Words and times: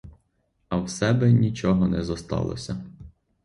А 0.69 0.77
в 0.77 0.89
себе 0.89 1.31
нічого 1.31 1.87
не 1.87 2.03
зосталося. 2.03 2.77